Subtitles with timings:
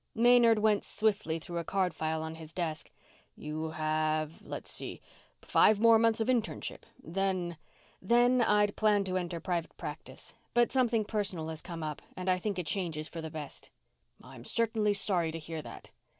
[0.15, 2.89] Maynard went swiftly through a card file on his desk.
[3.35, 4.99] "You have let's see
[5.43, 6.85] five more months of internship.
[6.99, 7.55] Then"
[8.01, 10.33] "Then I'd planned to enter private practice.
[10.55, 13.69] But something personal has come up and I think a change is for the best."
[14.23, 15.91] "I'm certainly sorry to hear that."